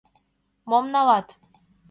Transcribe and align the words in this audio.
—Мом 0.69 0.85
налат? 0.93 1.27